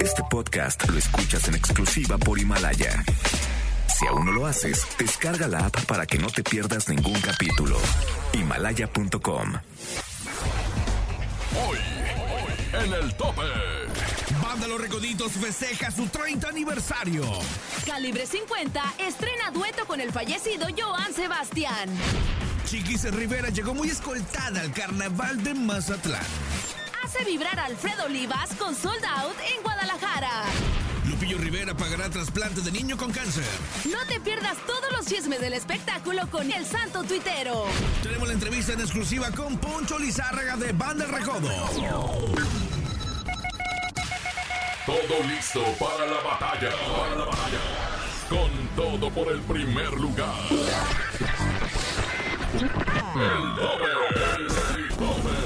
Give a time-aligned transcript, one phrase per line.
[0.00, 3.04] Este podcast lo escuchas en exclusiva por Himalaya.
[3.98, 7.78] Si aún no lo haces, descarga la app para que no te pierdas ningún capítulo.
[8.32, 9.54] Himalaya.com.
[11.66, 11.78] Hoy,
[12.84, 13.42] en el tope.
[14.42, 17.24] Banda Los Recoditos festeja su 30 aniversario.
[17.86, 21.88] Calibre 50 estrena dueto con el fallecido Joan Sebastián.
[22.66, 26.26] Chiquis Rivera llegó muy escoltada al carnaval de Mazatlán.
[27.06, 30.42] Hace vibrar a Alfredo Olivas con Sold Out en Guadalajara.
[31.08, 33.44] Lupillo Rivera pagará trasplante de niño con cáncer.
[33.88, 37.66] No te pierdas todos los chismes del espectáculo con El Santo Tuitero.
[38.02, 41.48] Tenemos la entrevista en exclusiva con Poncho Lizárraga de Banda El Recodo.
[44.84, 46.70] Todo listo para la batalla.
[46.70, 47.60] Para la batalla.
[48.28, 50.34] Con todo por el primer lugar.
[52.50, 52.68] El
[53.54, 53.90] tope.
[54.34, 55.45] El tope.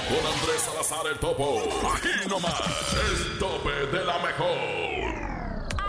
[0.11, 1.63] Con Andrés Salazar el Topo.
[1.95, 2.53] Aquí nomás.
[3.09, 4.57] El tope de la mejor.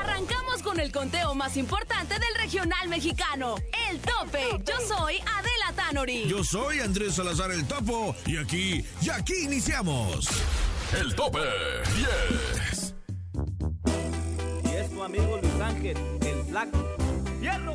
[0.00, 3.56] Arrancamos con el conteo más importante del regional mexicano.
[3.90, 4.62] El tope.
[4.64, 6.28] Yo soy Adela Tanori.
[6.28, 10.28] Yo soy Andrés Salazar el Topo y aquí, y aquí iniciamos.
[11.00, 11.40] El tope
[11.96, 12.94] 10.
[14.62, 16.96] Y es tu amigo Luis Ángel, el flaco.
[17.40, 17.74] ¡Hierro!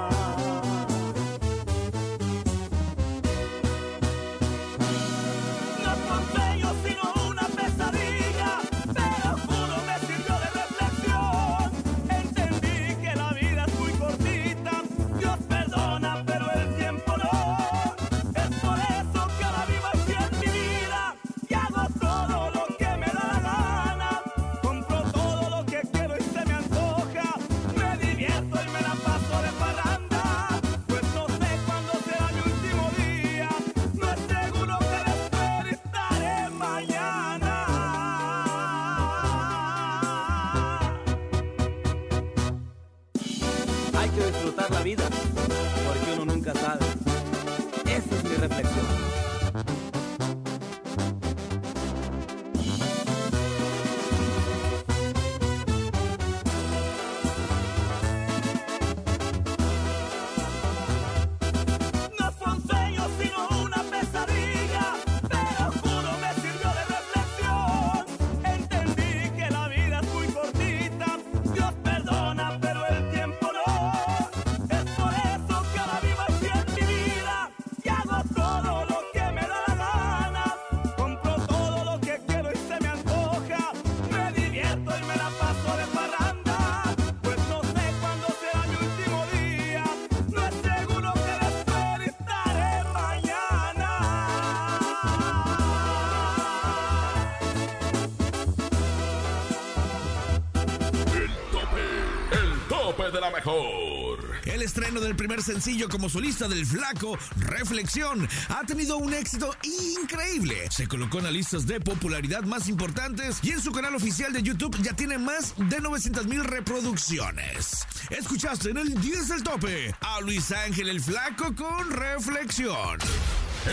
[103.45, 104.19] Mejor.
[104.45, 109.55] El estreno del primer sencillo como solista del Flaco, Reflexión, ha tenido un éxito
[109.99, 110.67] increíble.
[110.69, 114.43] Se colocó en las listas de popularidad más importantes y en su canal oficial de
[114.43, 117.85] YouTube ya tiene más de 900 mil reproducciones.
[118.09, 122.99] Escuchaste en el 10 del tope a Luis Ángel el Flaco con Reflexión.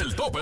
[0.00, 0.40] el tope.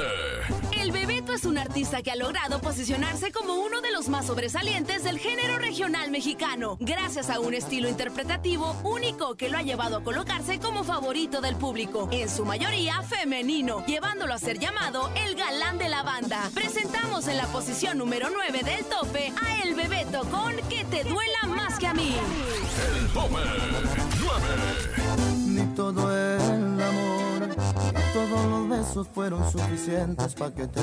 [0.86, 5.02] El Bebeto es un artista que ha logrado posicionarse como uno de los más sobresalientes
[5.02, 10.04] del género regional mexicano, gracias a un estilo interpretativo único que lo ha llevado a
[10.04, 15.76] colocarse como favorito del público, en su mayoría femenino, llevándolo a ser llamado el galán
[15.76, 16.48] de la banda.
[16.54, 21.48] Presentamos en la posición número 9 del tope a El Bebeto con Que te duela
[21.48, 22.14] más que a mí.
[22.96, 23.34] El tope
[24.20, 24.46] 9.
[25.48, 26.65] Ni todo el
[28.16, 30.80] todos los besos fueron suficientes para que te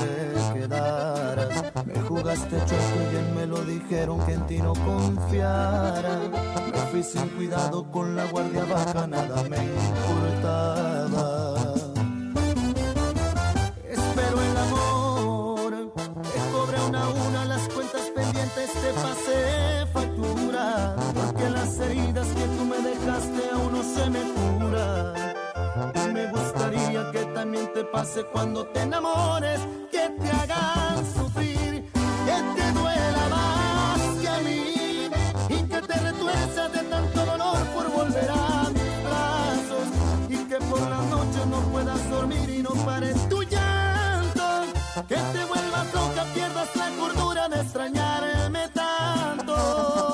[0.54, 1.72] quedaras.
[1.84, 6.20] Me jugaste chueco y bien me lo dijeron que en ti no confiara.
[6.72, 11.63] Me fui sin cuidado con la guardia baja, nada me importaba.
[27.74, 29.58] Te pase cuando te enamores,
[29.90, 35.10] que te hagan sufrir, que te duela más que a mí
[35.48, 39.86] y que te retuerzas de tanto dolor por volver a mis brazos
[40.28, 44.44] y que por la noche no puedas dormir y no pares tu llanto,
[45.08, 50.13] que te vuelvas loca, pierdas la cordura de extrañarme tanto.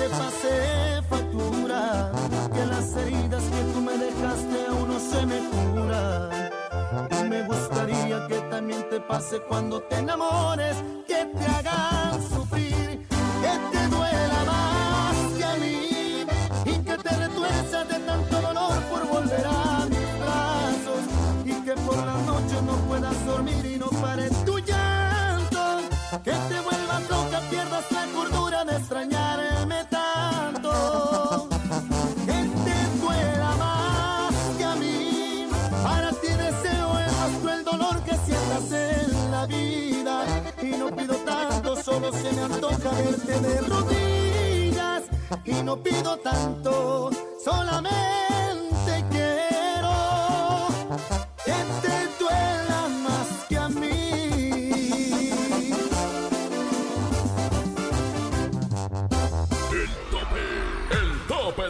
[0.00, 2.12] te pasé factura.
[2.54, 6.50] Que las heridas que tú me dejaste aún no se me curan.
[7.18, 10.76] Y me gustaría que también te pase cuando te enamores,
[11.06, 13.06] que te hagan sufrir,
[13.42, 16.26] que te duela más que a mí
[16.64, 21.02] y que te retuerzas de tanto dolor por volver a mis brazos
[21.44, 24.32] y que por la noche no puedas dormir y no pares
[26.18, 31.48] que te vuelvas loca, pierdas la cordura de extrañarme tanto.
[32.26, 35.46] Que te duela más que a mí,
[35.84, 40.24] para ti deseo el más cruel dolor que sientas en la vida.
[40.60, 45.04] Y no pido tanto, solo se me antoja verte de rodillas.
[45.44, 47.10] Y no pido tanto,
[47.44, 48.49] solamente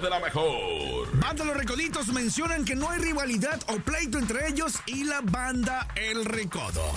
[0.01, 1.15] De la mejor.
[1.19, 5.89] Banda Los Recoditos mencionan que no hay rivalidad o pleito entre ellos y la banda
[5.95, 6.91] El Recodo.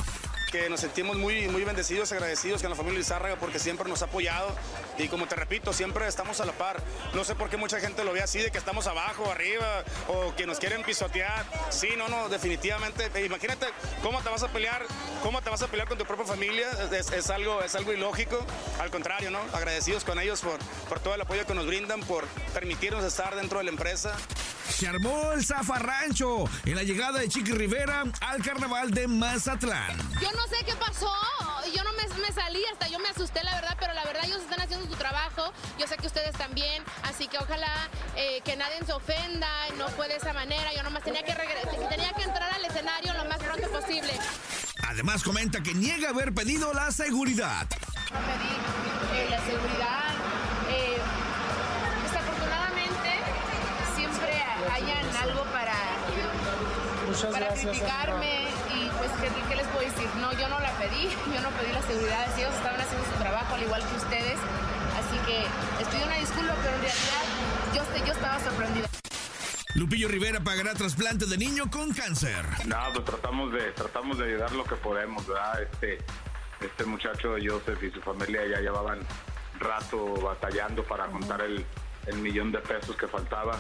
[0.70, 4.56] Nos sentimos muy, muy bendecidos, agradecidos con la familia Lizárraga porque siempre nos ha apoyado
[4.98, 6.82] y como te repito, siempre estamos a la par.
[7.14, 10.36] No sé por qué mucha gente lo ve así, de que estamos abajo, arriba o
[10.36, 11.46] que nos quieren pisotear.
[11.70, 13.10] Sí, no, no, definitivamente.
[13.26, 13.68] Imagínate
[14.04, 14.86] cómo te vas a pelear,
[15.24, 16.70] cómo te vas a pelear con tu propia familia.
[16.92, 18.38] Es, es algo, es algo ilógico.
[18.80, 19.40] Al contrario, ¿no?
[19.54, 23.58] Agradecidos con ellos por, por todo el apoyo que nos brindan, por permitirnos estar dentro
[23.58, 24.16] de la empresa.
[24.84, 29.98] Se armó el zafarrancho en la llegada de Chiqui Rivera al carnaval de Mazatlán.
[30.22, 31.10] Yo no sé qué pasó,
[31.74, 34.42] yo no me, me salí, hasta yo me asusté, la verdad, pero la verdad ellos
[34.42, 37.72] están haciendo su trabajo, yo sé que ustedes también, así que ojalá
[38.18, 42.12] eh, que nadie se ofenda, no fue de esa manera, yo nomás tenía que, tenía
[42.12, 44.12] que entrar al escenario lo más pronto posible.
[44.90, 47.70] Además comenta que niega haber pedido la seguridad.
[48.12, 50.13] No pedí eh, la seguridad,
[55.16, 55.76] algo para,
[57.32, 60.08] para criticarme y pues ¿qué, qué les puedo decir?
[60.20, 63.56] No, yo no la pedí, yo no pedí la seguridad, ellos estaban haciendo su trabajo
[63.56, 64.40] al igual que ustedes,
[64.98, 65.46] así que
[65.80, 67.24] les pido una disculpa, pero en realidad
[67.74, 68.88] yo, yo estaba sorprendida.
[69.76, 72.46] Lupillo Rivera pagará trasplante de niño con cáncer.
[72.68, 75.64] Nada, pues tratamos de, tratamos de ayudar lo que podemos, ¿verdad?
[75.64, 75.98] Este,
[76.62, 79.00] este muchacho Joseph y su familia ya llevaban
[79.60, 81.66] rato batallando para juntar el,
[82.06, 83.58] el millón de pesos que faltaba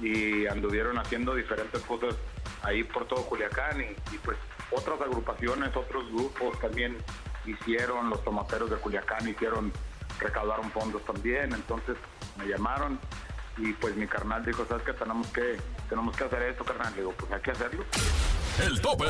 [0.00, 2.14] y anduvieron haciendo diferentes cosas
[2.62, 4.36] ahí por todo Culiacán y, y pues
[4.70, 6.96] otras agrupaciones, otros grupos también
[7.46, 9.72] hicieron, los tomateros de Culiacán hicieron,
[10.18, 11.96] recaudaron fondos también, entonces
[12.38, 12.98] me llamaron
[13.56, 14.92] y pues mi carnal dijo, ¿sabes qué?
[14.92, 15.58] Tenemos que,
[15.88, 16.92] tenemos que hacer esto, carnal.
[16.94, 17.84] Le digo, pues hay que hacerlo.
[18.64, 19.06] El tope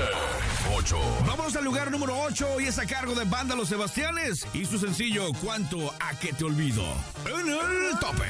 [0.75, 0.97] 8.
[1.27, 4.79] Vamos al lugar número 8 y es a cargo de Banda Los Sebastianes y su
[4.79, 6.83] sencillo ¿Cuánto a que te olvido?
[7.27, 8.25] En el tope.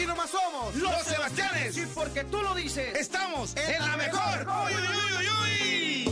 [0.00, 1.76] Y nomás somos Los Sebastianes.
[1.76, 4.46] Y porque tú lo dices, Estamos en la mejor.
[4.66, 4.88] ¡Uy, uy,
[5.18, 6.11] uy, uy,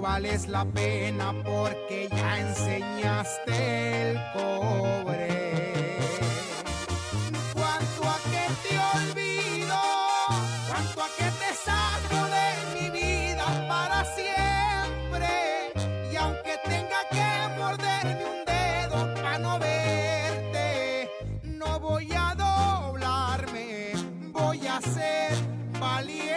[0.00, 5.98] No vales la pena porque ya enseñaste el cobre.
[7.52, 9.78] Cuanto a que te olvido,
[10.68, 12.48] cuanto a que te saco de
[12.80, 15.32] mi vida para siempre.
[16.10, 17.28] Y aunque tenga que
[17.58, 21.10] morderme un dedo para no verte,
[21.44, 23.92] no voy a doblarme,
[24.32, 25.34] voy a ser
[25.78, 26.29] valiente.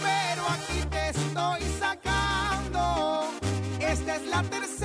[0.00, 3.24] Pero aquí te estoy sacando.
[3.80, 4.81] Esta es la tercera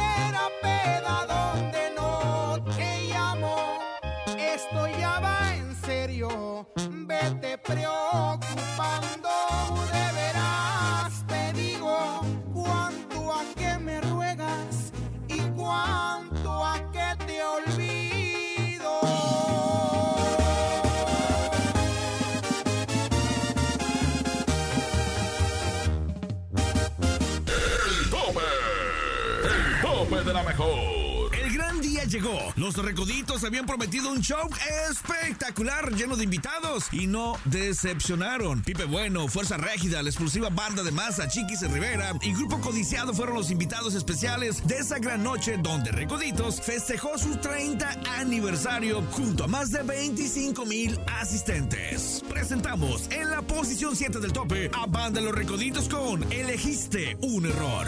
[32.55, 34.49] Los recoditos habían prometido un show
[34.89, 38.63] espectacular, lleno de invitados, y no decepcionaron.
[38.63, 43.13] Pipe Bueno, Fuerza Régida, la exclusiva banda de masa, Chiquis y Rivera y Grupo Codiciado
[43.13, 49.43] fueron los invitados especiales de esa gran noche donde Recoditos festejó su 30 aniversario junto
[49.43, 52.23] a más de 25 mil asistentes.
[52.27, 57.87] Presentamos en la posición 7 del tope a Banda Los Recoditos con Elegiste un error.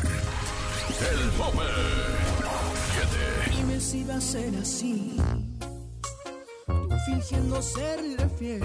[0.99, 2.28] El.
[3.91, 5.17] Va a ser así.
[6.67, 8.61] Tú fingiendo serle fiel.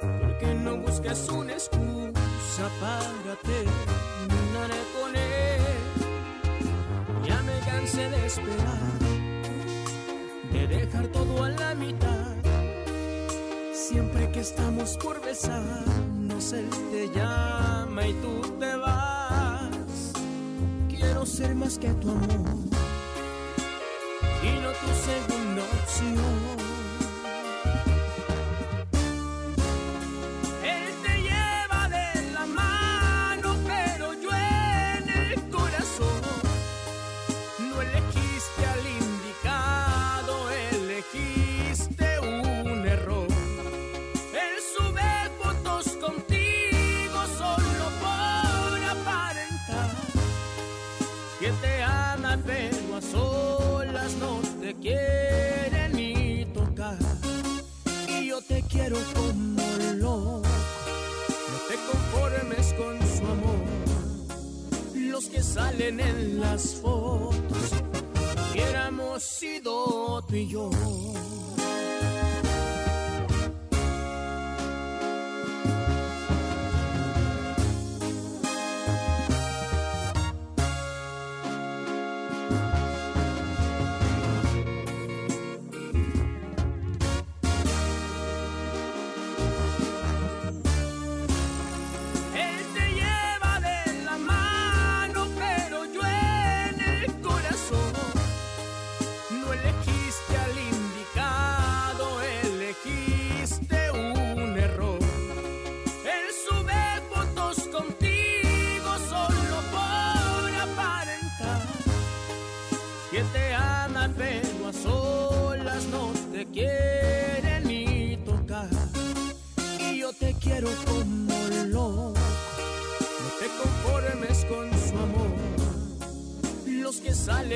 [0.00, 5.60] Porque no buscas una excusa para terminar con él.
[7.26, 8.98] Ya me cansé de esperar.
[10.50, 12.36] De dejar todo a la mitad.
[13.74, 20.12] Siempre que estamos por besarnos, él te llama y tú te vas.
[20.88, 22.70] Quiero ser más que tu amor
[24.42, 26.69] y no tu segunda opción.
[54.90, 56.98] quieren ni tocar.
[58.08, 59.62] Y yo te quiero como
[59.96, 60.42] loco.
[61.50, 63.60] No te conformes con su amor.
[64.94, 67.72] Los que salen en las fotos,
[68.52, 70.70] hubiéramos sido tú y yo.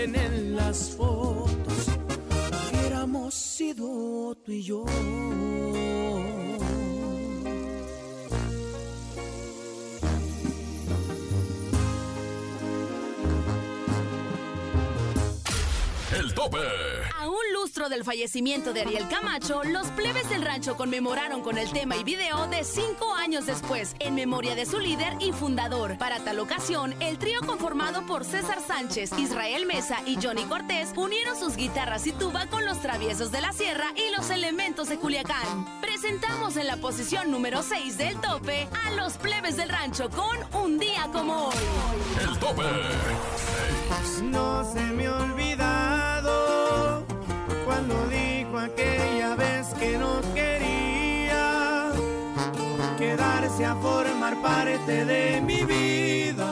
[0.05, 1.89] En las fotos
[2.73, 4.85] hubiéramos sido tú y yo.
[16.15, 16.59] El tope.
[17.19, 21.71] A un lustro del fallecimiento de Ariel Camacho, los plebes del rancho conmemoraron con el
[21.71, 25.97] tema y video de cinco años después, en memoria de su líder y fundador.
[25.97, 31.35] Para tal ocasión, el trío conformado por César Sánchez, Israel Mesa y Johnny Cortés unieron
[31.35, 35.81] sus guitarras y tuba con los traviesos de la sierra y los elementos de Culiacán.
[35.81, 40.79] Presentamos en la posición número 6 del tope a los plebes del rancho con Un
[40.79, 41.57] día como hoy.
[42.21, 42.63] El tope.
[44.25, 47.07] No se me ha olvidado
[47.65, 50.54] cuando dijo aquella vez que no quería
[53.15, 56.51] quedarse a formar parte de mi vida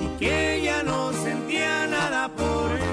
[0.00, 2.91] y que ya no sentía nada por mí.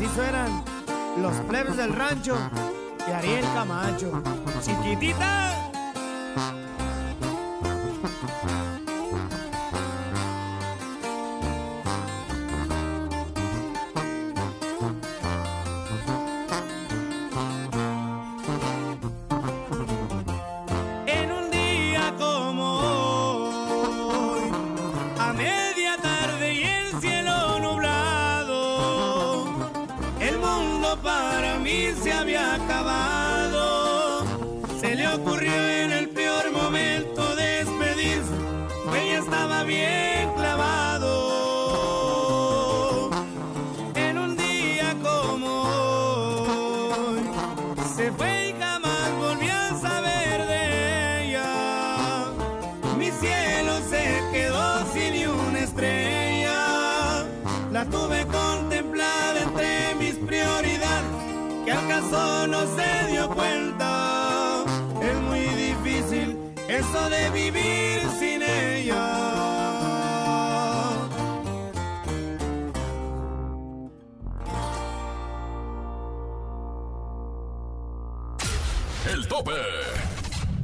[0.00, 0.64] Y así suenan
[1.20, 2.34] los plebes del rancho
[3.06, 4.22] de Ariel Camacho.
[4.62, 5.69] Chiquitita.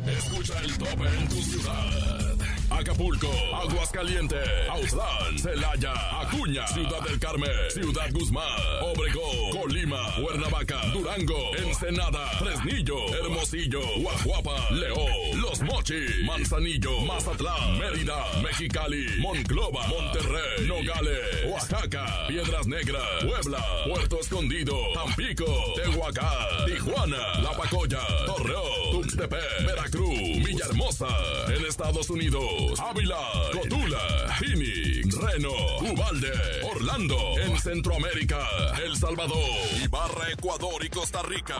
[0.06, 2.36] Escucha el tope en tu ciudad.
[2.70, 8.44] Acapulco, Aguascalientes, Autlán, Celaya, Acuña, Ciudad del Carmen, Ciudad Guzmán,
[8.82, 19.06] Obregón, Colima, Cuernavaca, Durango, Ensenada, Fresnillo, Hermosillo, Guajuapa, León, Los Mochis, Manzanillo, Mazatlán, Mérida, Mexicali,
[19.20, 28.90] Monclova, Monterrey, Nogales, Oaxaca, Piedras Negras, Puebla, Puerto Escondido, Tampico, Tehuacán, Tijuana, La Pacoya, Torreón,
[28.96, 31.06] Tuxtepec, Veracruz, Villahermosa,
[31.54, 33.18] en Estados Unidos, Ávila,
[33.52, 36.32] Cotula, Phoenix, Reno, Ubalde,
[36.62, 38.38] Orlando, en Centroamérica,
[38.82, 39.36] El Salvador,
[39.84, 41.58] Ibarra, Ecuador y Costa Rica.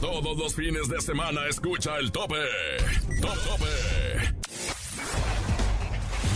[0.00, 2.36] Todos los fines de semana escucha el tope.
[3.20, 4.36] Top Tope.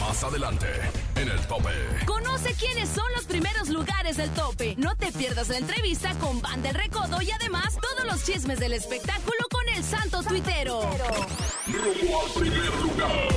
[0.01, 0.67] Más adelante,
[1.15, 1.71] en el tope.
[2.07, 4.75] Conoce quiénes son los primeros lugares del tope.
[4.77, 8.73] No te pierdas la entrevista con Van del Recodo y además todos los chismes del
[8.73, 10.81] espectáculo con el santo tuitero.
[11.67, 13.29] Rumbo al primer lugar.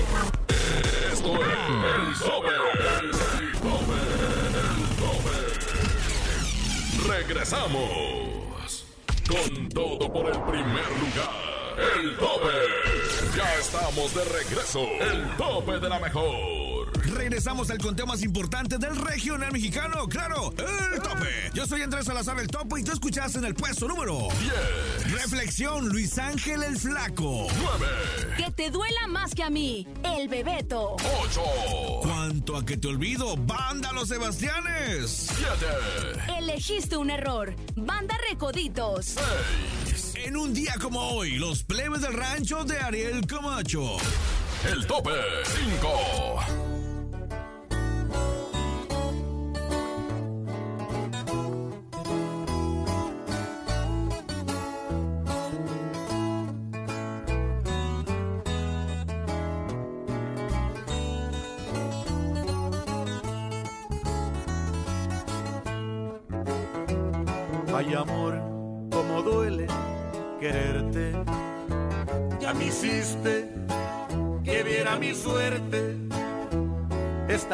[1.11, 1.51] Esto es
[1.95, 2.53] el tope.
[2.79, 3.11] El.
[5.23, 7.09] El.
[7.09, 8.85] Regresamos.
[9.27, 11.52] Con todo por el primer lugar.
[11.77, 12.49] El tope.
[13.35, 14.87] Ya estamos de regreso.
[14.99, 16.93] El tope de la mejor.
[17.13, 21.51] Regresamos al conteo más importante del regional mexicano, claro, el tope.
[21.53, 24.27] Yo soy Andrés Salazar el tope y tú escuchaste en el puesto número
[25.03, 25.13] 10.
[25.13, 27.47] Reflexión, Luis Ángel el Flaco.
[27.55, 27.85] 9.
[28.37, 30.95] Que te duela más que a mí, el Bebeto.
[31.23, 31.41] 8.
[32.01, 33.35] ¿Cuánto a que te olvido?
[33.37, 35.29] ¡Banda Los Sebastianes!
[35.35, 36.37] 7.
[36.39, 39.05] Elegiste un error, Banda Recoditos.
[39.05, 39.82] 6.
[40.25, 43.97] En un día como hoy, los plebes del rancho de Ariel Camacho.
[44.71, 45.11] El tope
[45.43, 46.62] 5.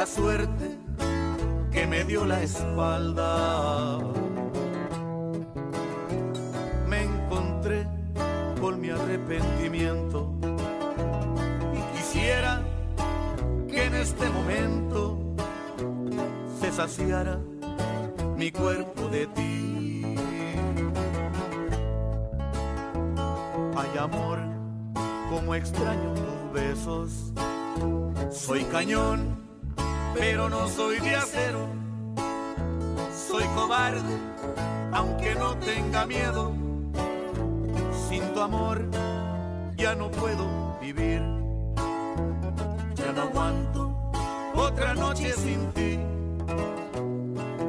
[0.09, 0.77] Suerte
[1.71, 3.99] que me dio la espalda.
[6.87, 7.87] Me encontré
[8.59, 10.33] con mi arrepentimiento
[11.73, 12.61] y quisiera
[13.67, 15.35] que en este momento
[16.59, 17.39] se saciara
[18.35, 20.15] mi cuerpo de ti.
[23.75, 24.39] Ay amor,
[25.29, 27.33] como extraño tus besos.
[28.31, 29.48] Soy cañón,
[30.15, 31.67] pero no soy de acero.
[33.27, 34.17] Soy cobarde,
[34.91, 36.53] aunque no tenga miedo.
[38.09, 38.83] Sin tu amor
[39.77, 41.21] ya no puedo vivir.
[42.95, 44.11] Ya no aguanto
[44.55, 45.99] otra noche sin ti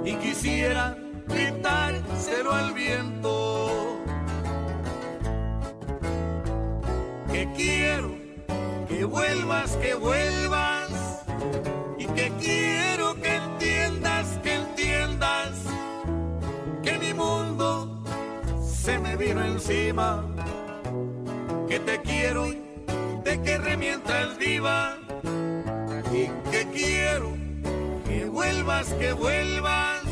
[0.05, 0.96] y quisiera
[1.29, 3.98] gritárselo al viento.
[7.31, 8.11] Que quiero
[8.88, 10.80] que vuelvas, que vuelvas
[19.21, 20.25] vino encima.
[21.69, 22.59] Que te quiero y
[23.23, 24.97] te querré mientras viva
[26.13, 27.37] y que quiero
[28.07, 30.03] que vuelvas, que vuelvas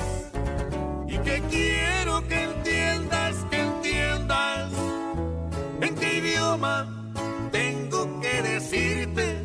[1.08, 4.72] y que quiero que entiendas, que entiendas
[5.80, 6.76] en qué idioma
[7.50, 9.42] tengo que decirte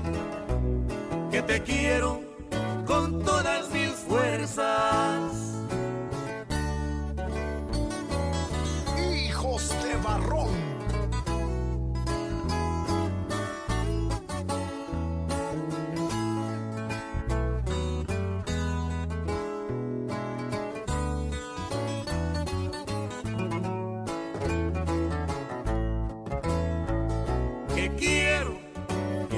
[1.31, 2.21] que te quiero
[2.85, 5.52] con todas mis fuerzas.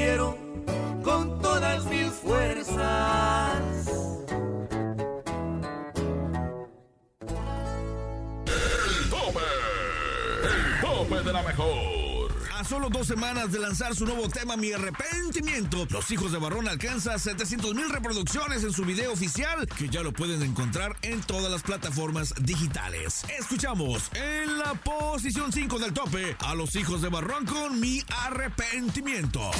[0.00, 0.36] quiero
[1.02, 3.60] con todas mis fuerzas.
[8.46, 9.46] El tope.
[10.42, 11.89] El tope de la mejor.
[12.70, 17.18] Solo dos semanas de lanzar su nuevo tema Mi Arrepentimiento, Los Hijos de Barrón alcanza
[17.18, 21.64] 700 mil reproducciones en su video oficial, que ya lo pueden encontrar en todas las
[21.64, 23.24] plataformas digitales.
[23.40, 29.50] Escuchamos en la posición 5 del tope a Los Hijos de Barrón con Mi Arrepentimiento.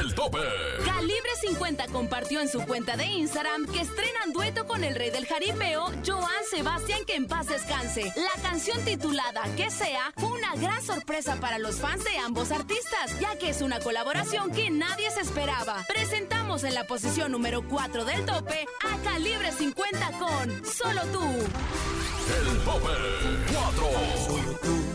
[0.00, 0.38] El tope.
[0.84, 5.26] Calibre 50 compartió en su cuenta de Instagram que estrenan dueto con el rey del
[5.26, 8.12] jaripeo, Joan Sebastián, que en paz descanse.
[8.16, 13.18] La canción titulada Que sea fue una gran sorpresa para los fans de ambos artistas,
[13.20, 15.84] ya que es una colaboración que nadie se esperaba.
[15.86, 21.22] Presentamos en la posición número 4 del tope a Calibre 50 con Solo tú.
[21.22, 22.88] El tope
[23.52, 23.86] 4.
[24.26, 24.94] Solo tú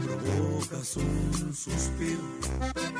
[0.00, 2.99] provocas un suspiro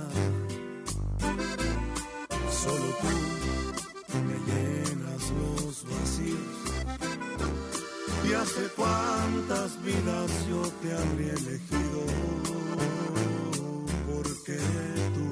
[8.41, 12.01] Hace cuántas vidas yo te habría elegido.
[14.07, 14.57] Porque
[15.13, 15.27] tú,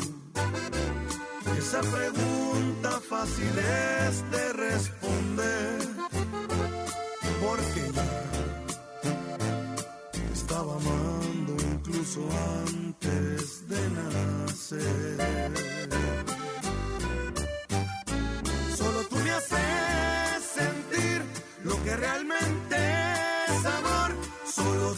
[1.58, 5.80] esa pregunta fácil es de responder.
[7.42, 7.82] Porque
[10.12, 12.22] te estaba amando incluso
[12.64, 15.18] antes de nacer.
[18.78, 21.24] Solo tú me haces sentir
[21.64, 22.89] lo que realmente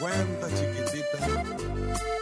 [0.00, 2.19] 50, chiquitita.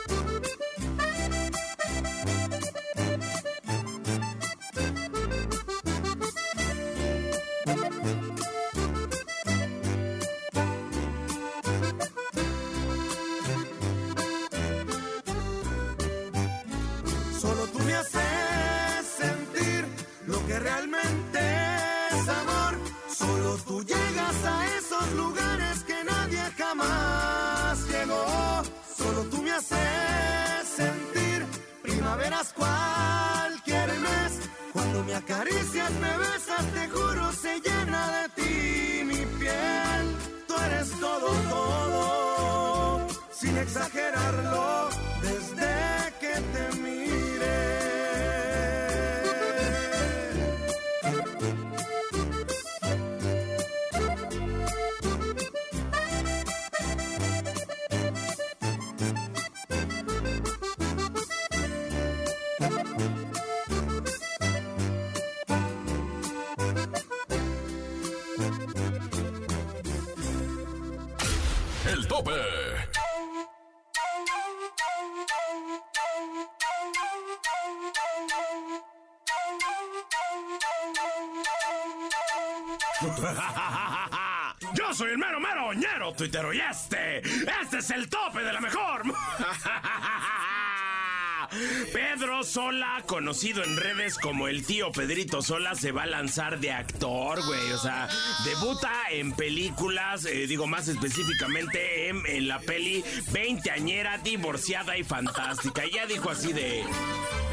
[32.55, 34.33] Cualquier mes.
[34.73, 40.17] Cuando me acaricias, me besas, te juro, se llena de ti mi piel.
[40.47, 44.89] Tú eres todo, todo, sin exagerarlo,
[45.23, 47.08] desde que te miré.
[71.87, 72.33] El tope.
[84.75, 88.61] Yo soy el mero mero ñero tuitero y este, este es el tope de la
[88.61, 89.03] mejor.
[91.93, 96.73] Pedro Sola, conocido en redes como el tío Pedrito Sola, se va a lanzar de
[96.73, 97.73] actor, güey.
[97.73, 98.09] O sea,
[98.45, 105.87] debuta en películas, eh, digo más específicamente en, la peli Veinteañera, divorciada y fantástica.
[105.87, 106.85] Y ya dijo así de...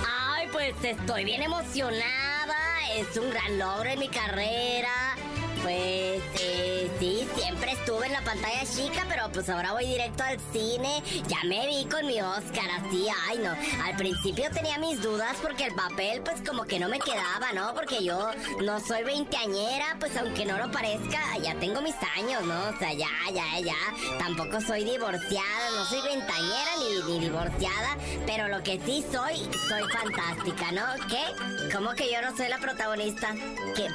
[0.08, 2.55] Ay, pues estoy bien emocionada.
[2.95, 5.15] Es un gran logro en mi carrera.
[5.63, 7.14] Pues eh, sí,
[7.56, 11.02] siempre estuve en la pantalla chica, pero pues ahora voy directo al cine.
[11.28, 13.52] Ya me vi con mi Oscar, así, ay no.
[13.84, 17.74] Al principio tenía mis dudas porque el papel pues como que no me quedaba, ¿no?
[17.74, 18.30] Porque yo
[18.62, 22.60] no soy veinteañera, pues aunque no lo parezca, ya tengo mis años, ¿no?
[22.70, 24.18] O sea, ya, ya, ya.
[24.20, 26.72] Tampoco soy divorciada, no soy veinteañera
[27.08, 29.38] ni, divorciada, pero lo que sí soy,
[29.70, 30.84] soy fantástica, ¿no?
[31.08, 31.72] ¿Qué?
[31.74, 33.34] ¿Cómo que yo no soy la protagonista?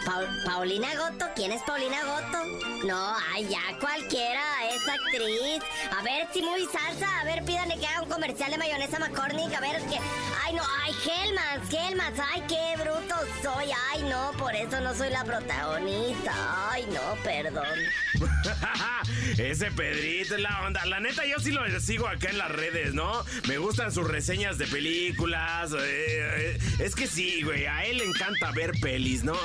[0.07, 1.27] Paul- ¿Paulina Goto?
[1.35, 2.45] ¿Quién es Paulina Goto?
[2.87, 5.63] No, ay, ya cualquiera es actriz.
[5.99, 7.21] A ver, si muy salsa.
[7.21, 9.53] A ver, pídanle que haga un comercial de mayonesa McCormick.
[9.55, 9.99] A ver, que.
[10.45, 12.21] Ay, no, ay, Helmans, Helmans.
[12.33, 13.71] Ay, qué bruto soy.
[13.91, 16.33] Ay, no, por eso no soy la protagonista.
[16.71, 17.79] Ay, no, perdón.
[19.39, 20.85] Ese Pedrito es la onda.
[20.87, 23.25] La neta, yo sí lo sigo acá en las redes, ¿no?
[23.49, 25.73] Me gustan sus reseñas de películas.
[25.73, 27.67] eh, eh, es que sí, güey.
[27.67, 29.35] A él le encanta ver pelis, ¿no?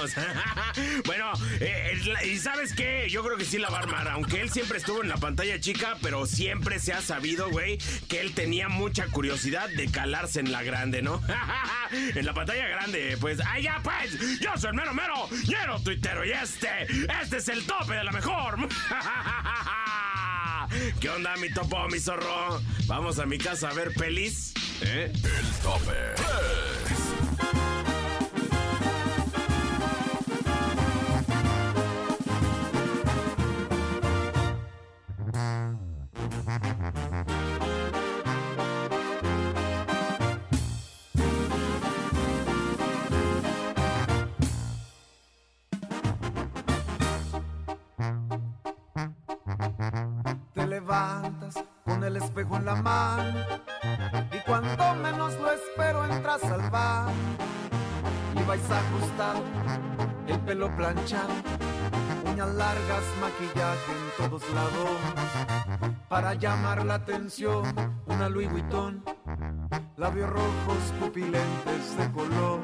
[1.05, 3.07] Bueno, eh, y ¿sabes qué?
[3.09, 4.07] Yo creo que sí la va a armar.
[4.09, 8.21] Aunque él siempre estuvo en la pantalla chica, pero siempre se ha sabido, güey, que
[8.21, 11.21] él tenía mucha curiosidad de calarse en la grande, ¿no?
[11.91, 14.39] en la pantalla grande, pues, ¡ay, ya, pues!
[14.39, 16.87] Yo soy el mero, mero, ñero tuitero y este,
[17.21, 18.57] este es el tope de la mejor.
[20.99, 22.59] ¿Qué onda, mi topo, mi zorro?
[22.87, 24.53] Vamos a mi casa a ver pelis.
[24.81, 25.13] ¿Eh?
[25.13, 26.15] El tope.
[52.65, 53.39] La mano
[54.33, 57.11] y cuando menos lo espero entras al bar
[58.35, 59.43] y vais ajustado,
[60.27, 61.31] el pelo planchado,
[62.25, 64.97] uñas largas, maquillaje en todos lados.
[66.09, 67.63] Para llamar la atención,
[68.07, 69.03] una Louis Vuitton,
[69.95, 72.61] labios rojos, pupilentes de color,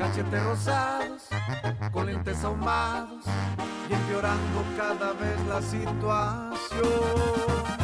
[0.00, 1.28] cachetes rosados
[1.92, 3.24] con lentes ahumados
[3.88, 7.83] y empeorando cada vez la situación.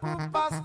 [0.00, 0.59] Jamás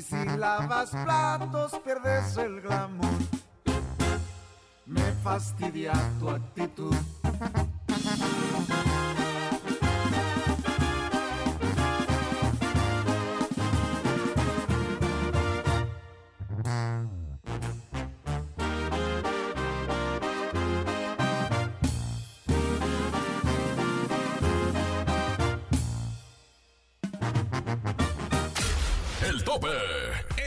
[0.00, 3.10] Y si lavas platos, pierdes el glamour.
[4.86, 5.92] Me fastidia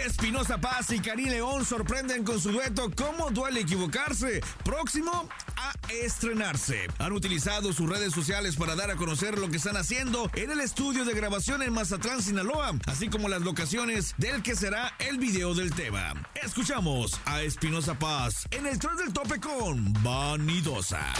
[0.06, 4.42] Espinosa Paz y Karim León sorprenden con su dueto ¿Cómo duele equivocarse?
[4.64, 6.88] Próximo a estrenarse.
[7.00, 10.60] Han utilizado sus redes sociales para dar a conocer lo que están haciendo en el
[10.62, 15.54] estudio de grabación en Mazatlán, Sinaloa, así como las locaciones del que será el video
[15.54, 16.14] del tema.
[16.42, 21.14] Escuchamos a Espinosa Paz en el tren del tope con Vanidosa.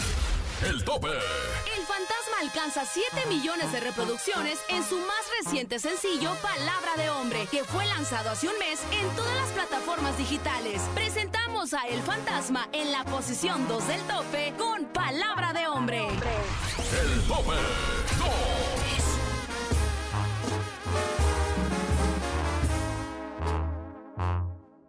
[0.64, 1.08] El tope.
[1.08, 7.46] El fantasma alcanza 7 millones de reproducciones en su más reciente sencillo Palabra de Hombre,
[7.50, 10.80] que fue lanzado hace un mes en todas las plataformas digitales.
[10.94, 16.08] Presentamos a El Fantasma en la posición 2 del tope con Palabra de Hombre.
[16.08, 17.52] El tope.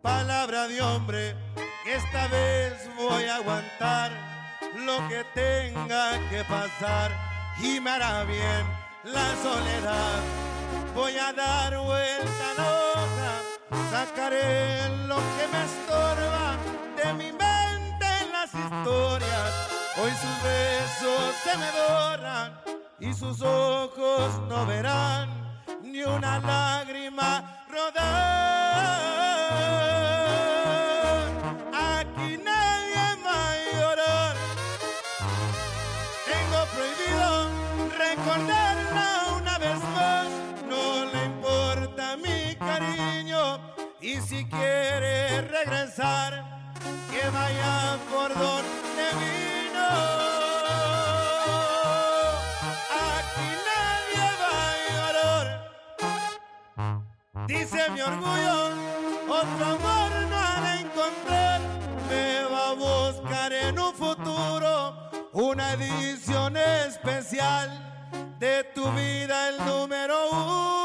[0.01, 1.35] Palabra de hombre,
[1.83, 4.34] que esta vez voy a aguantar
[4.73, 7.12] lo que tenga que pasar
[7.62, 8.65] y me hará bien
[9.04, 10.21] la soledad.
[10.93, 13.34] Voy a dar vuelta a la hoja,
[13.91, 16.57] sacaré lo que me estorba
[16.97, 19.51] de mi mente en las historias.
[19.97, 22.61] Hoy sus besos se me borran
[22.99, 25.30] y sus ojos no verán
[25.82, 29.44] ni una lágrima rodar.
[44.06, 46.45] Y si quiere regresar,
[47.10, 49.88] que vaya por donde vino.
[53.16, 55.47] Aquí nadie va a llorar.
[57.47, 58.58] Dice mi orgullo,
[59.28, 61.62] otro amor no encontrar.
[62.08, 67.72] Me va a buscar en un futuro una edición especial
[68.38, 70.84] de tu vida, el número uno.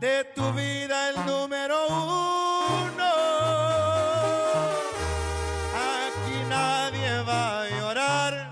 [0.00, 3.12] de tu vida, el número uno.
[5.74, 8.50] Aquí nadie va a llorar,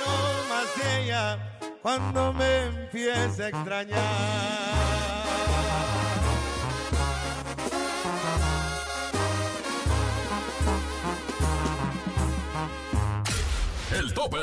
[0.00, 1.38] no más ella
[1.82, 3.98] cuando me empiece a extrañar.
[13.92, 14.38] El tope.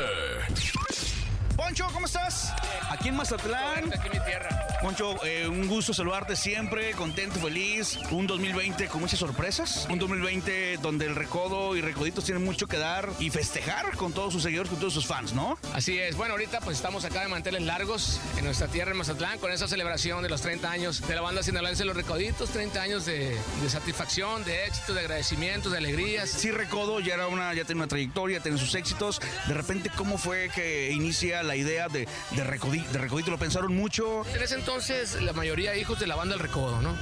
[1.56, 2.52] Poncho, ¿cómo estás?
[2.90, 3.92] Aquí en Mazatlán.
[3.92, 4.75] Aquí en mi tierra.
[4.86, 7.98] Poncho, eh, un gusto saludarte siempre, contento, feliz.
[8.12, 9.88] Un 2020 con muchas sorpresas.
[9.90, 14.32] Un 2020 donde el Recodo y Recoditos tienen mucho que dar y festejar con todos
[14.32, 15.58] sus seguidores, con todos sus fans, ¿no?
[15.74, 16.14] Así es.
[16.16, 19.66] Bueno, ahorita pues estamos acá de manteles largos en nuestra tierra en Mazatlán con esa
[19.66, 23.68] celebración de los 30 años de la banda sinaloense Los Recoditos, 30 años de, de
[23.68, 26.30] satisfacción, de éxito, de agradecimientos, de alegrías.
[26.30, 29.20] Sí, Recodo ya era una, ya tiene una trayectoria, tiene sus éxitos.
[29.48, 33.32] De repente, ¿cómo fue que inicia la idea de, de, Recodi- de Recodito?
[33.32, 34.24] ¿Lo pensaron mucho?
[34.32, 34.75] En ese entonces
[35.22, 36.94] la mayoría hijos de la banda El Recodo, ¿no?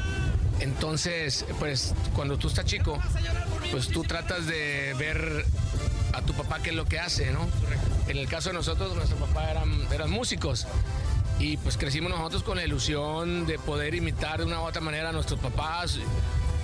[0.60, 2.98] Entonces, pues cuando tú estás chico,
[3.72, 5.44] pues tú tratas de ver
[6.12, 7.48] a tu papá qué es lo que hace, ¿no?
[8.06, 10.66] En el caso de nosotros, nuestro papá eran, eran músicos.
[11.40, 15.08] Y pues crecimos nosotros con la ilusión de poder imitar de una u otra manera
[15.08, 15.98] a nuestros papás.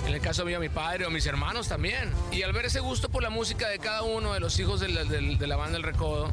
[0.07, 2.11] En el caso mío, a mi padre o a mis hermanos también.
[2.31, 4.89] Y al ver ese gusto por la música de cada uno de los hijos de
[4.89, 6.31] la, de- de la banda El Recodo,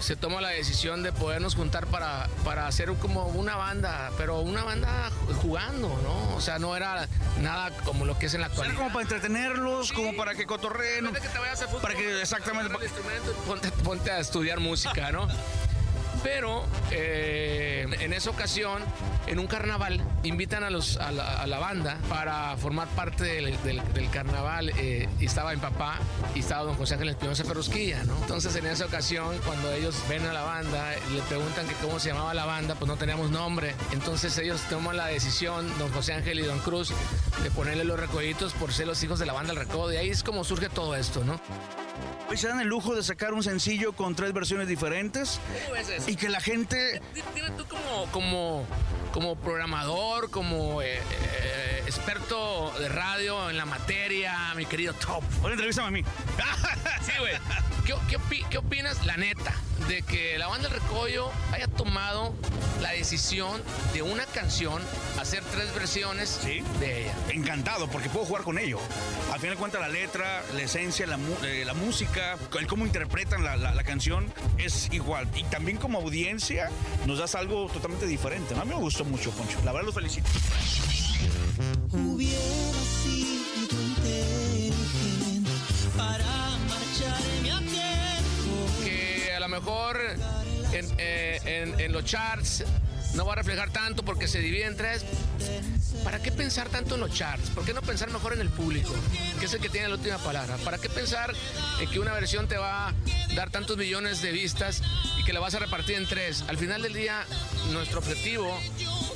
[0.00, 4.64] se toma la decisión de podernos juntar para, para hacer como una banda, pero una
[4.64, 5.10] banda
[5.42, 6.34] jugando, ¿no?
[6.36, 7.06] O sea, no era
[7.40, 8.76] nada como lo que es en la Era actualidad.
[8.78, 11.12] como para entretenerlos, como para que cotorreen.
[11.12, 12.66] que te vayas a fútbol, Para que, exactamente.
[12.66, 15.28] agarra el instrumento y ponte, ponte a estudiar música, ¿no?
[16.22, 18.82] Pero eh, en esa ocasión,
[19.30, 24.70] en un carnaval, invitan a, los, a, la, banda para formar parte del, del- carnaval.
[24.76, 25.98] eh, y estaba mi papá
[26.34, 28.16] y estaba don José Ángel Espinosa Ferrusquilla, ¿no?
[28.22, 32.08] Entonces, en esa ocasión, cuando ellos ven a la banda, le preguntan que cómo se
[32.08, 33.74] llamaba la banda, pues no teníamos nombre.
[33.92, 36.92] Entonces, ellos toman la decisión, don José Ángel y don Cruz,
[37.44, 39.92] de ponerle los recoditos por ser los hijos de la banda El Recodo.
[39.92, 41.40] Y ahí es como surge todo esto, ¿no?
[42.28, 45.88] Hoy se dan el lujo de sacar un sencillo con tres versiones diferentes ¿Cómo ves
[45.88, 46.10] eso?
[46.10, 48.64] y que la gente Di- Dime tú como, como,
[49.12, 51.00] como programador, como eh, eh,
[51.90, 55.24] experto de radio en la materia, mi querido Top.
[55.42, 56.02] Oye, entrevístame a mí.
[57.04, 57.32] sí, güey.
[57.84, 59.52] ¿Qué, qué qué opinas, la neta,
[59.88, 62.32] de que la banda El Recollo haya tomado
[62.80, 63.60] la decisión
[63.92, 64.80] de una canción
[65.18, 67.14] hacer tres versiones de ella?
[67.30, 68.78] Encantado, porque puedo jugar con ello.
[69.32, 73.42] Al final de cuentas, la letra, la esencia, la, eh, la música, el cómo interpretan
[73.42, 75.28] la, la- la canción es igual.
[75.34, 76.70] Y también como audiencia
[77.06, 78.54] nos das algo totalmente diferente.
[78.54, 78.62] ¿no?
[78.62, 79.58] A mí me gustó mucho, Poncho.
[79.64, 80.28] La verdad, los felicito.
[89.60, 90.00] Mejor
[90.72, 92.64] en, eh, en- en los charts
[93.14, 95.04] no va a reflejar tanto porque se divide en tres,
[96.04, 97.50] ¿para qué pensar tanto en los charts?
[97.50, 98.94] ¿Por qué no pensar mejor en el público?
[99.38, 100.56] Que es el que tiene la última palabra.
[100.64, 101.34] ¿Para qué pensar
[101.80, 102.94] en que una versión te va a
[103.34, 104.82] dar tantos millones de vistas
[105.18, 106.44] y que la vas a repartir en tres?
[106.48, 107.26] Al final del día,
[107.72, 108.56] nuestro objetivo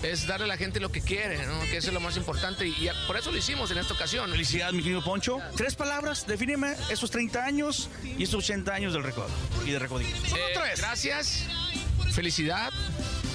[0.05, 1.61] es darle a la gente lo que quiere, ¿no?
[1.63, 4.31] que eso es lo más importante y, y por eso lo hicimos en esta ocasión.
[4.31, 5.39] Felicidades, mi querido Poncho.
[5.57, 9.29] Tres palabras, defíneme esos 30 años y esos 80 años del récord
[9.67, 10.07] y de recording.
[10.29, 10.79] Solo Eh, tres.
[10.81, 11.45] Gracias,
[12.13, 12.71] felicidad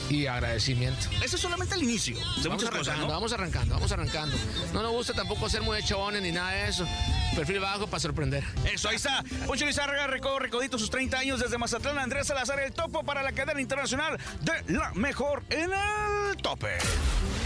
[0.09, 1.07] y agradecimiento.
[1.23, 3.07] Eso es solamente el inicio de Vamos muchas arrancando, cosas, ¿no?
[3.07, 4.37] vamos arrancando, vamos arrancando.
[4.73, 6.87] No nos gusta tampoco ser muy echones ni nada de eso.
[7.35, 8.43] Perfil bajo para sorprender.
[8.65, 9.23] Eso, ahí está.
[9.45, 11.99] Poncho Lizárraga recodo recodito sus 30 años desde Mazatlán.
[11.99, 16.77] Andrés Salazar, el topo para la cadena internacional de la mejor en el tope.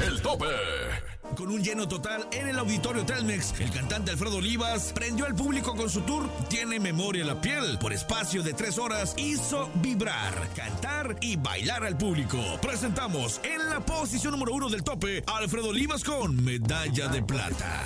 [0.05, 0.45] El tope.
[1.37, 5.75] Con un lleno total en el auditorio Telmex, el cantante Alfredo Olivas prendió al público
[5.75, 7.79] con su tour Tiene memoria en la piel.
[7.79, 12.37] Por espacio de tres horas hizo vibrar, cantar y bailar al público.
[12.61, 17.83] Presentamos en la posición número uno del tope a Alfredo Olivas con medalla de plata.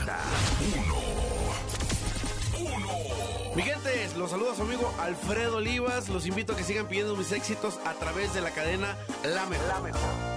[3.56, 6.10] Mi gente, los saluda su amigo Alfredo Olivas.
[6.10, 9.68] Los invito a que sigan pidiendo mis éxitos a través de la cadena La Mejor.
[9.72, 10.37] Tan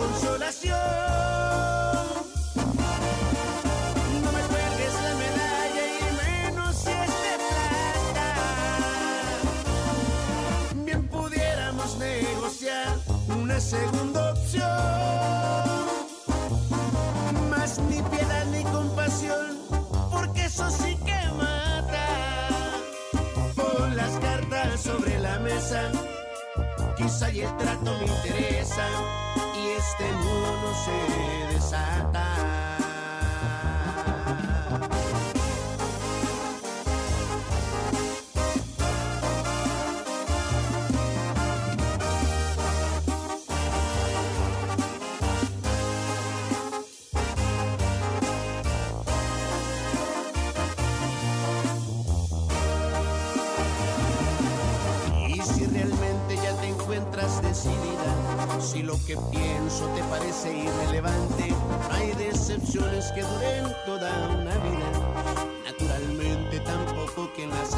[0.00, 0.78] Consolación.
[4.22, 8.28] No me cuelgues la medalla y menos si es de plata.
[10.86, 12.88] Bien pudiéramos negociar
[13.36, 14.68] una segunda opción.
[17.50, 19.58] Más ni piedad ni compasión,
[20.10, 22.06] porque eso sí que mata.
[23.54, 25.90] Pon las cartas sobre la mesa
[26.96, 28.86] quizá y el trato me interesa
[29.80, 32.69] este no se desata.
[58.90, 61.54] Lo que pienso te parece irrelevante,
[61.92, 64.90] hay decepciones que duren toda una vida.
[65.64, 67.69] Naturalmente tampoco quien las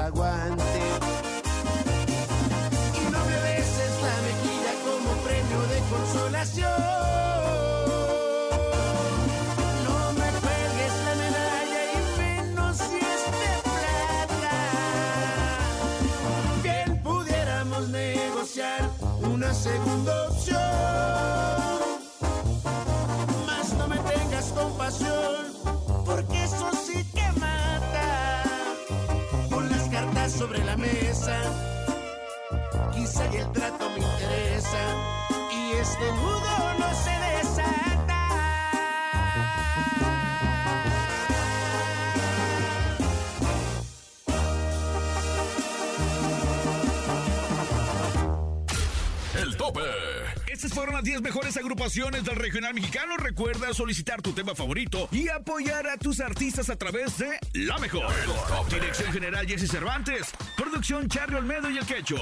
[50.53, 53.17] Estas fueron las 10 mejores agrupaciones del regional mexicano.
[53.17, 58.05] Recuerda solicitar tu tema favorito y apoyar a tus artistas a través de La Mejor.
[58.69, 60.31] Dirección General Jesse Cervantes.
[60.55, 62.19] Producción Charlie Olmedo y El Quecho.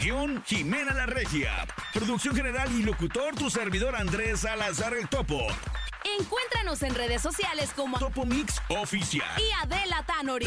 [0.00, 1.66] Guión Jimena La Regia.
[1.92, 5.46] Producción General y locutor tu servidor Andrés Salazar El Topo.
[6.20, 9.26] Encuéntranos en redes sociales como Topo Mix Oficial.
[9.38, 10.46] y Adela Tanori.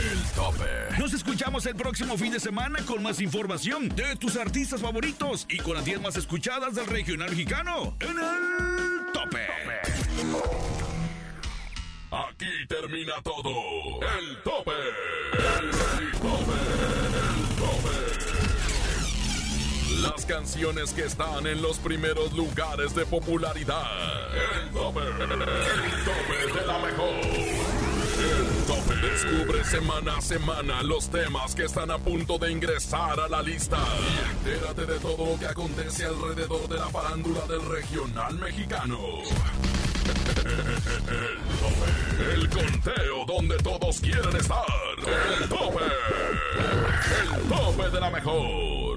[0.99, 5.57] Nos escuchamos el próximo fin de semana con más información de tus artistas favoritos y
[5.57, 9.47] con las 10 más escuchadas del regional mexicano en el tope.
[12.11, 13.99] Aquí termina todo.
[14.17, 14.71] El tope.
[20.15, 23.83] Las canciones que están en los primeros lugares de popularidad.
[24.63, 25.01] El tope.
[25.01, 27.09] El tope de la mejor.
[28.17, 28.95] El tope.
[28.95, 33.77] Descubre semana a semana los temas que están a punto de ingresar a la lista.
[33.99, 38.99] Y entérate de todo lo que acontece alrededor de la farándula del regional mexicano.
[41.07, 41.27] El
[41.59, 42.33] tope.
[42.33, 44.63] El conteo donde todos quieren estar.
[45.41, 45.83] El tope.
[47.35, 48.96] El tope de la mejor.